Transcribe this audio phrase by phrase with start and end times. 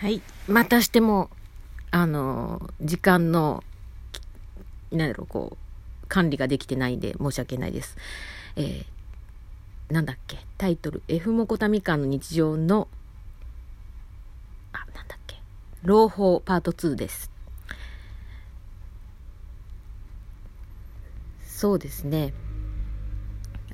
[0.00, 0.22] はい。
[0.48, 1.28] またしても、
[1.90, 3.62] あの、時間の、
[4.90, 5.58] なんだろう、こ
[6.02, 7.98] う、管理ができてないんで申し訳ないです。
[8.56, 12.88] えー、なんだっけ、タイトル、F モコタミカンの日常の、
[14.72, 15.36] あ、なんだっけ、
[15.82, 17.30] 朗報パート2です。
[21.44, 22.32] そうですね。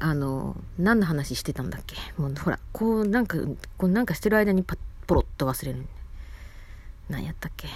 [0.01, 3.39] あの、何の話してたんだっけもうほら、こう、なんか、
[3.79, 5.87] こうなんかしてる間にパッ、ポロッと忘れる。
[7.09, 7.69] 何やったっけ？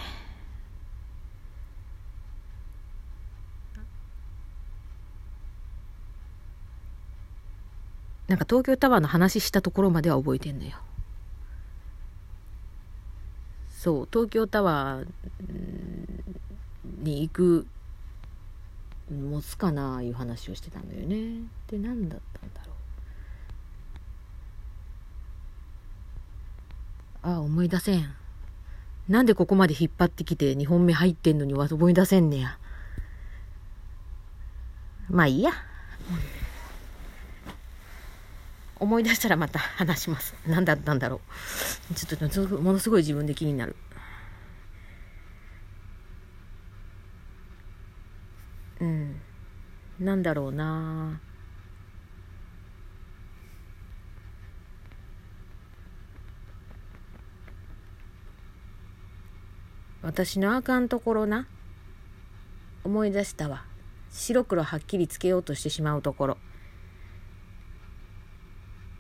[8.27, 10.77] なんか東京タワーの話したところまでは覚えてんのよ。
[13.71, 15.07] そう、東京タワー
[17.03, 17.67] に行く、
[19.11, 21.41] 持つかないう話をしてたんだよね。
[21.67, 22.73] で、何だったんだろ
[27.25, 27.35] う。
[27.35, 28.20] ああ、思い出せん。
[29.11, 32.59] なんでここまで引っ張ってきて2本目入ってんのに思い出せんねや。
[35.09, 35.51] まあいいや。
[38.79, 40.37] 思い出したらまた話します。
[40.47, 41.21] 何だったんだろ
[41.91, 41.95] う。
[41.95, 43.75] ちょっとものすごい自分で気になる。
[48.81, 49.21] うん。
[49.99, 51.21] なんだろうな
[60.03, 61.47] 私のあかんところな。
[62.85, 63.65] 思い出したわ。
[64.11, 66.39] 白黒はっきりつけようとしてしまうところ。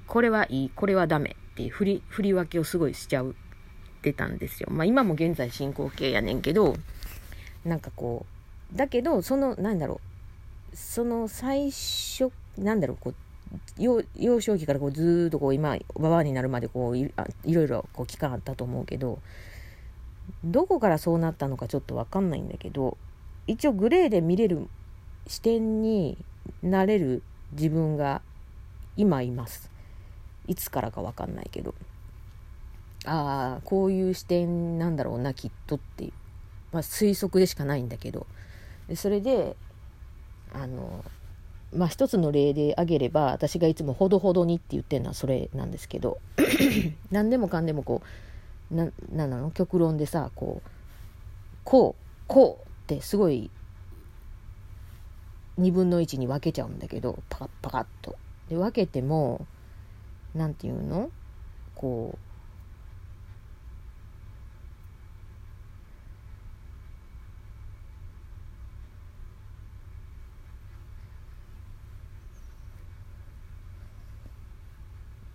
[0.07, 0.71] これはいい。
[0.75, 1.37] これはダメ。
[1.53, 3.35] っていう振り振り分けをすごいしちゃうっ
[4.03, 4.69] てたんですよ。
[4.71, 6.77] まあ今も現在進行形やねんけど
[7.65, 8.27] なんかこ
[8.73, 10.01] うだけどそのなんだろ
[10.73, 10.77] う。
[10.77, 12.97] その最初なんだろう。
[13.01, 13.15] こう
[13.79, 17.13] 幼少期からこうずっとこう今ババアになるまでこうい
[17.45, 19.19] いろいろこう期間あったと思うけど
[20.45, 22.97] どこからそうなったのかちょっと分かんないんだけど
[23.47, 24.69] 一応グレーで見れる
[25.27, 26.17] 視点に
[26.63, 28.23] なれる自分が
[28.97, 29.71] 今います。
[30.47, 31.75] いつからか分かんないけど。
[33.07, 36.13] ああこういう視点なんだろうなきっとっていう、
[36.73, 38.27] まあ、推測でしかないんだけど。
[38.95, 39.57] それで
[40.53, 41.05] あの
[41.75, 46.19] まあ一つの例で挙げれば私がいつも「ほどほどに」って言ってるのはそれなんですけど。
[47.11, 48.07] 何でもかんでもこう
[48.71, 49.51] ななんなの？
[49.51, 50.69] 極論でさこう
[51.65, 53.51] こうこうってすごい
[55.59, 58.17] 2分の1に分けちゃうんだけどパカッパカッと。
[58.49, 59.47] で分けても
[60.35, 61.11] 何て言うの？
[61.75, 62.19] こ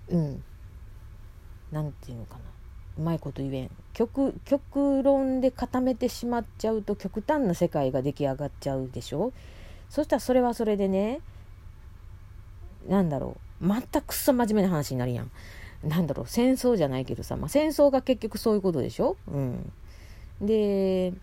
[0.09, 0.43] ううん。
[1.71, 2.54] 何て言うのかな。
[2.97, 3.71] うまいこと言えん。
[3.93, 9.33] 極極論で固めてしまっちゃうと極端な世界が出来上がっちゃうでしょ？
[9.89, 11.19] そしたらそれはそれでね
[12.87, 13.67] なんだろう？
[13.67, 15.31] 全くそ真面目な話になるやん。
[15.83, 16.25] なんだろう？
[16.27, 19.17] 戦争じゃないけどさ、まあ、戦争が結局そういうことでしょ？
[19.27, 19.71] うん。
[20.41, 21.13] で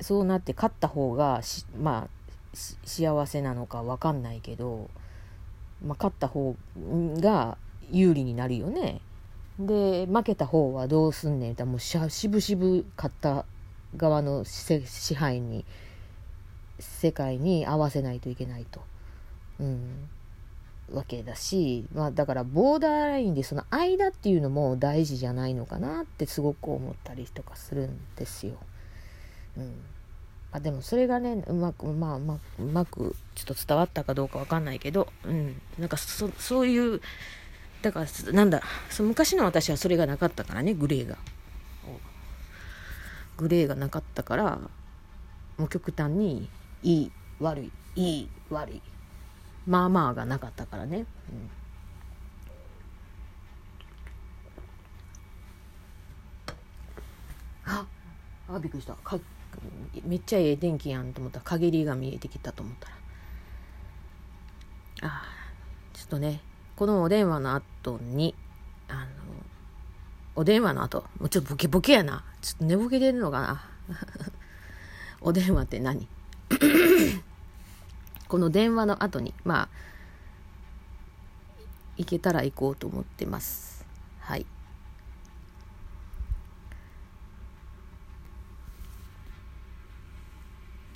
[0.00, 1.40] そうなって勝った方が
[1.80, 4.90] まあ幸せなのか分かんないけど、
[5.84, 7.56] まあ、勝った方が
[7.90, 9.00] 有利になるよね。
[9.58, 11.98] で負けた方はどうすんねんってもうし
[12.28, 13.44] ぶしぶ勝った
[13.96, 15.64] 側の支配に
[16.78, 18.80] 世界に合わせないといけないと、
[19.60, 20.08] うん、
[20.92, 28.54] わけだし、まあ、だからボーダーラインでその間っていうのも大事じゃないのかなってすごく思ったりとかするんですよ。
[29.56, 29.72] うん。
[30.52, 37.00] あ、でもそれがねうまくまあまあうまくちょっと伝わったかどうかわかんないけど、うん、なんかそそういう
[37.82, 41.16] だからなんだそ昔の私はそれがなかったからねグレーが。
[43.36, 44.60] グレーがなかったから
[45.58, 46.48] もう極端に
[46.82, 48.82] いい悪いいい悪い
[49.66, 51.04] まあまあがなかったからね、うん、
[57.66, 57.86] あ
[58.48, 58.94] あびっくりした。
[58.94, 59.18] か
[60.04, 61.40] めっちゃええ電気やんと思った。
[61.40, 62.96] ら陰りが見えてきたと思ったら。
[65.10, 65.24] あ
[65.92, 66.40] ちょっとね
[66.76, 68.34] このお電話の後に、
[68.88, 69.06] あの、
[70.34, 72.24] お電話の後、もうちょっとボケボケやな。
[72.40, 73.64] ちょっと寝ぼけてるのかな。
[75.20, 76.08] お電話って何？
[78.28, 79.68] この電話の後に、まあ、
[81.96, 83.84] 行けたら行こうと思ってます。
[84.20, 84.46] はい。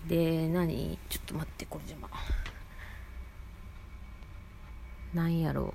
[0.09, 0.99] で、何？
[1.11, 2.09] ちょっと待って、これ邪魔。
[2.09, 2.17] な
[5.17, 5.75] 何やろ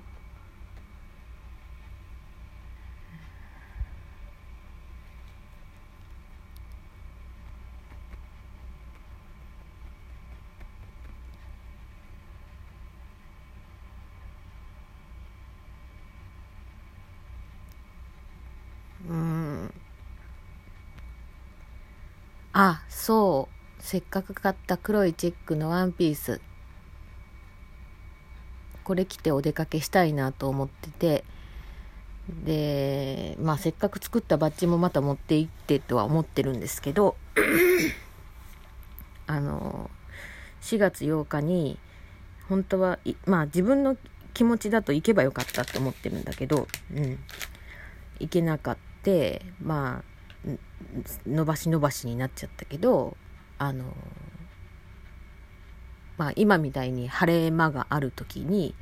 [22.54, 23.48] あ、そ
[23.78, 23.82] う。
[23.82, 26.40] せっかく買った黒いチェックのワンピース。
[28.82, 31.24] これ着てお出かけしたいなと思ってて。
[32.44, 37.16] でまあせっかく作ったバッジもまた持って行ってとは思ってるんですけど。
[39.26, 39.90] あの
[40.60, 41.78] 4月8日に
[42.48, 43.96] 本当はまあ自分の
[44.34, 47.18] 気持ちだと行けばよかったって思ってるんだけど、うん、
[48.20, 48.82] 行けなかった
[49.60, 50.04] ま
[50.46, 50.48] あ
[51.26, 53.16] 伸ばし伸ばしになっちゃったけど
[53.58, 53.84] あの
[56.22, 58.76] まあ今みたいに晴れ間がある時に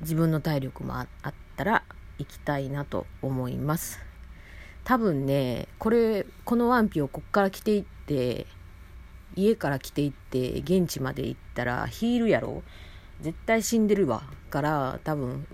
[0.00, 1.82] 自分の体力もあったら
[2.18, 3.98] 行きたいなと思います。
[4.84, 8.46] 多分ねこれこのワンピをこっから着ていって
[9.34, 12.62] 家から着ていって現地まで行ったらヒールやろ。
[13.22, 14.22] 絶対死んでるわ。
[14.50, 15.48] から多分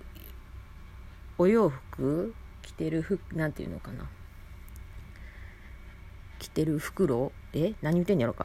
[1.38, 4.11] お洋服着てる服なんていうのかな。
[6.38, 7.73] 着てる袋え？
[7.81, 8.44] 何言ってんやろか。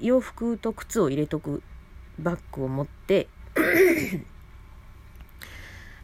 [0.00, 1.62] 洋服と靴を入れとく
[2.18, 3.28] バッグを持って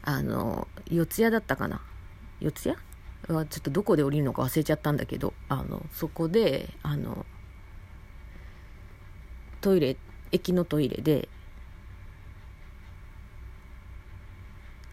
[0.03, 1.81] あの四谷だったかな。
[2.41, 2.77] 四谷？
[3.33, 7.25] はちょっとどこで降りるのか忘れちゃったんだけどあのそこであの
[9.61, 9.97] トイレ
[10.31, 11.29] 駅のトイレで、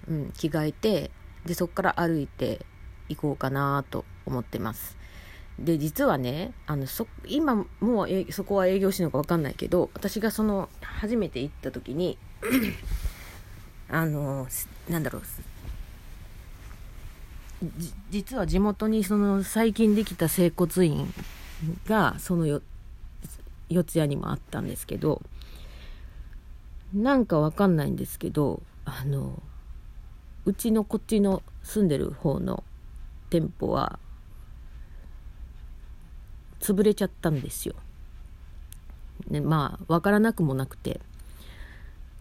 [0.07, 1.11] うん、着替えて
[1.45, 2.65] でそこから歩いて
[3.09, 5.00] 行こうかなと思ってます。
[5.65, 12.17] で実はねあのそ今もうそこは営業してるのか分かんないけど私がその初めて行った時に
[13.89, 14.47] あの
[14.89, 15.21] なんだろう
[18.09, 21.13] 実は地元にその最近できた整骨院
[21.85, 22.61] がそのよ
[23.69, 25.21] 四谷にもあったんですけど
[26.93, 29.41] なんかわかんないんですけどあの
[30.45, 32.63] うちのこっちの住んでる方の
[33.29, 33.99] 店舗は
[36.61, 37.75] 潰れちゃったんですよ。
[39.29, 40.99] ね、まあ分からなくもなくて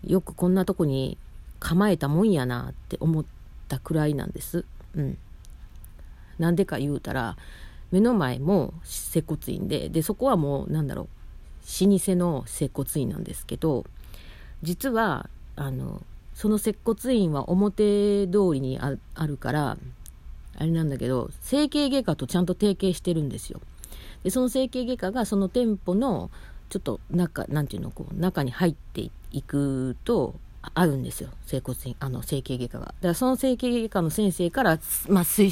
[0.07, 1.19] よくこんなとこに
[1.59, 3.25] 構えたもんやなって思っ
[3.69, 4.65] たくらいなんです。
[4.95, 5.19] うん。
[6.39, 7.37] なんでか言うたら、
[7.91, 11.07] 目の前も接骨院で、で、そこはもう、なんだろう、
[11.87, 13.85] 老舗の接骨院なんですけど、
[14.63, 16.03] 実は、あの、
[16.35, 19.77] その接骨院は表通りにあるから、
[20.57, 23.61] あれなんだけど、整形外科とちゃんと提携してるんですよ。
[24.23, 26.31] で、その整形外科がその店舗の、
[26.69, 30.35] ちょっと中、なんていうの、こう、中に入っていくと、
[30.75, 31.31] あるんですよ。
[31.47, 32.87] 整骨院あの整形外科が。
[32.87, 34.79] だからその整形外科の先生から、
[35.09, 35.51] まあ、推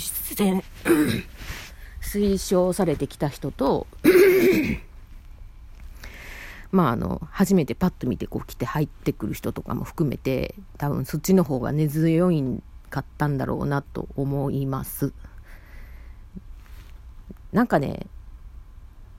[2.02, 3.86] 推奨されてきた人と
[6.70, 15.12] まああの初めてパッと見てこう来て入ってくる人とかも含めて多分そっちの方が根強いんかったんだろうなと思います。
[17.52, 18.06] なんかね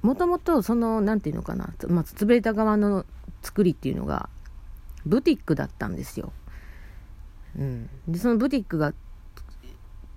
[0.02, 3.06] もともとその何て言うのかな、まあ、潰れた側の
[3.42, 4.30] 作りっていうのが
[5.06, 6.32] ブティックだったんですよ。
[7.58, 8.94] うん、でそのブティックが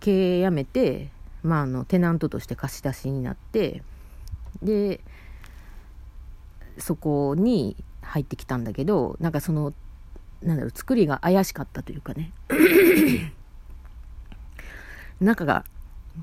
[0.01, 1.11] 経営やめて、
[1.43, 3.83] まあ、あのテナントとして貸し出しになって
[4.63, 5.01] で
[6.79, 9.73] そこに入ってきたんだけどなんかその
[10.43, 12.33] なんだろう作りが怪しかったというかね。
[15.21, 15.65] 中が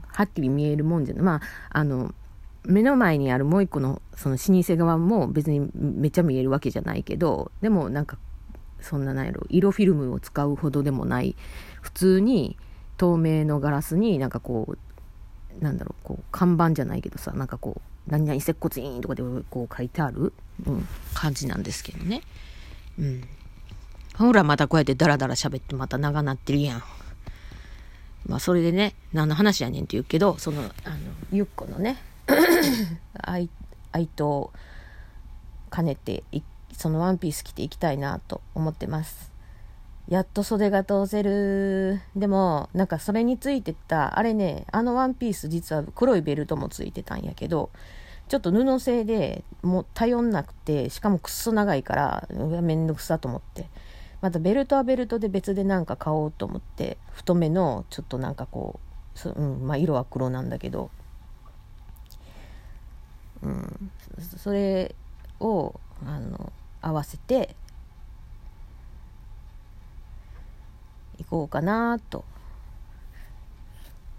[0.08, 1.24] はっきり見えるもんじゃない。
[1.24, 2.14] まああの
[2.66, 8.18] 目の前にあるもう一個のその老舗側も別にめっちゃ見えるわけじゃないけどでもなんか
[8.82, 11.36] そんななんやろ色フィルムを使うほどでもない
[11.82, 12.58] 普通に
[12.98, 14.76] 透明のガラスになんかこ
[15.60, 20.34] うなんだろうこう看板じゃないけどさなんかこう「何々接骨院」とかでこう書いてある、
[20.66, 22.22] うん、感じなんですけどね。
[22.98, 23.24] うん。
[24.18, 26.84] ほらまたこうやってダラダラ喋ってまた長なってるやん。
[28.28, 30.98] まあそれでね何の話やねんって言うけどそのあの
[31.32, 31.98] ゆっこのね
[33.22, 33.50] 愛
[33.92, 34.52] 愛と
[35.72, 36.24] 兼ねて
[36.74, 39.32] そのワンピース着ていきたいなと思ってます。
[40.08, 42.02] やっと袖が通せる。
[42.16, 47.70] でも、なんかそれについてた、あれね、あのワンピース実は黒いベルトもついてたんやけど、
[48.28, 52.28] ちょっと布製でもう頼んなくて、しかもくっそ長いから、
[52.62, 53.68] めんどくさと思って。
[54.22, 58.80] またベルトはベルトで別でなんか買おうと思って、太めの、ちょっとなんかこ
[59.26, 60.90] う、うん、まあ色は黒なんだけど、
[63.44, 63.92] うん、
[64.38, 64.96] それ
[65.40, 67.56] を、あの、合わせて
[71.18, 72.24] いこうかなと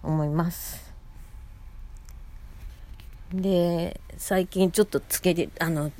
[0.03, 0.91] 思います。
[3.33, 5.93] で最近ちょっとつけてあの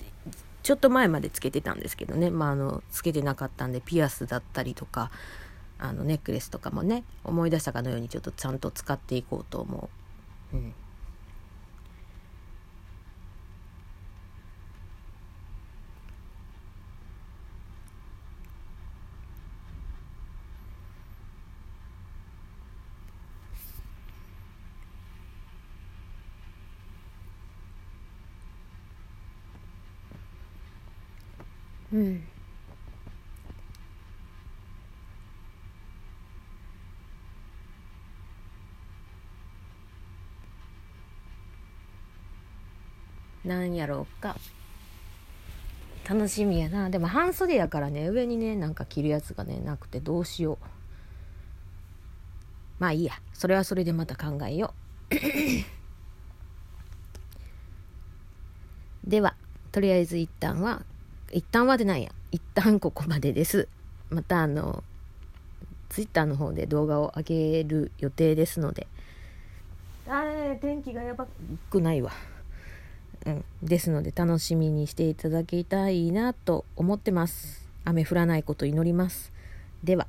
[0.63, 5.11] ちょっと前までつけてたんですけどね、まあ、あのつけてなかったんでピアスだったりとか
[5.79, 9.89] あのネックレスとかもね思い出したかのようにちょっとちゃんと使っていこうと思
[10.53, 10.75] うん。
[31.93, 32.23] うん。
[43.45, 44.37] なんやろうか。
[46.09, 46.91] 楽しみやな。
[46.91, 50.59] でも半袖やからね上にねなんか着るやつがねなくてどうしよう。
[52.79, 53.15] まあいいや。
[53.33, 54.75] それはそれでまた考えよ
[55.11, 55.15] う。
[59.09, 59.35] では
[59.73, 60.83] とりあえず一旦は
[61.33, 62.11] 一旦はでないや。
[62.33, 63.69] 一旦ここまでです。
[64.11, 64.83] またあの
[65.89, 68.87] ツイッターの方で動画を上げる予定ですので。
[70.09, 71.27] あれ天気がやば
[71.71, 72.11] くないわ。
[73.27, 77.69] うん、ですので楽しみにしていただきたいなと思ってます。
[77.85, 79.33] 雨降らないこと祈ります。
[79.85, 80.07] では。